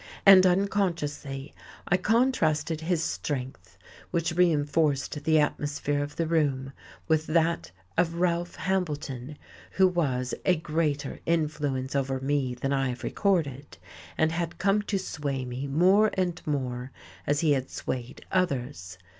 [0.25, 1.53] And unconsciously
[1.87, 3.77] I contrasted his strength,
[4.09, 6.73] which reinforced the atmosphere of the room,
[7.07, 9.37] with that of Ralph Hambleton,
[9.73, 13.77] who was, a greater influence over me than I have recorded,
[14.17, 16.91] and had come to sway me more and more,
[17.27, 18.97] as he had swayed others.